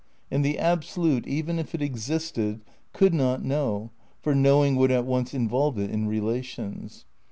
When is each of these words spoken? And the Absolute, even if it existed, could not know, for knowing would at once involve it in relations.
And 0.31 0.43
the 0.43 0.57
Absolute, 0.57 1.27
even 1.27 1.59
if 1.59 1.75
it 1.75 1.81
existed, 1.83 2.61
could 2.91 3.13
not 3.13 3.43
know, 3.45 3.91
for 4.23 4.33
knowing 4.33 4.75
would 4.77 4.89
at 4.89 5.05
once 5.05 5.31
involve 5.31 5.77
it 5.77 5.91
in 5.91 6.07
relations. 6.07 7.05